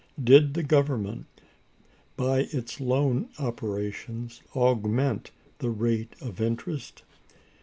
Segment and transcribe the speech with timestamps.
[0.23, 1.27] Did the Government,
[2.17, 7.03] by its loan operations, augment the rate of interest?